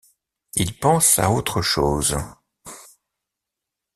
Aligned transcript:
Ils 0.55 0.79
pensent 0.79 1.19
à 1.19 1.29
autre 1.29 1.61
chose. 1.61 2.17